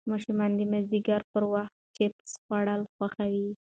[0.09, 3.49] ماشومان د مازدیګر پر وخت چېپس خوړل خوښوي.